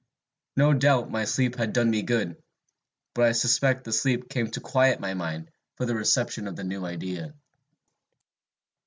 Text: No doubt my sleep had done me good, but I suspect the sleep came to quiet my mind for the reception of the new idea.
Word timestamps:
No 0.57 0.73
doubt 0.73 1.11
my 1.11 1.25
sleep 1.25 1.57
had 1.57 1.73
done 1.73 1.91
me 1.91 2.01
good, 2.01 2.35
but 3.13 3.25
I 3.25 3.33
suspect 3.33 3.83
the 3.83 3.93
sleep 3.93 4.29
came 4.29 4.49
to 4.49 4.59
quiet 4.59 4.99
my 4.99 5.13
mind 5.13 5.51
for 5.75 5.85
the 5.85 5.93
reception 5.93 6.47
of 6.47 6.55
the 6.55 6.63
new 6.63 6.83
idea. 6.83 7.35